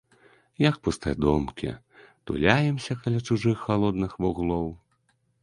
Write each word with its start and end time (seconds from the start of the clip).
Як 0.69 0.75
пустадомкі, 0.85 1.69
туляемся 2.31 2.99
каля 3.05 3.19
чужых 3.29 3.57
халодных 3.67 4.19
вуглоў. 4.27 4.67